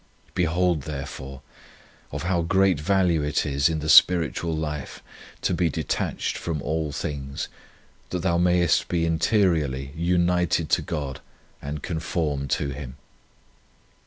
[0.33, 1.43] Behold, therefore,
[2.11, 5.03] of how great value it is in the spiritual life
[5.43, 7.47] to be detached from all things,
[8.09, 11.21] that thou mayest be interiorly united to God
[11.61, 12.95] and conformed to Him.